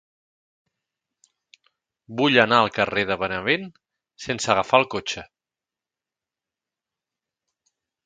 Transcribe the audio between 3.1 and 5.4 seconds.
de Benavent sense agafar el cotxe.